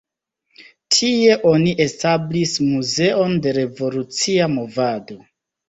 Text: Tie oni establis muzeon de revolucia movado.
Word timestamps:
Tie 0.95 1.35
oni 1.49 1.73
establis 1.85 2.55
muzeon 2.71 3.39
de 3.47 3.55
revolucia 3.61 4.51
movado. 4.59 5.23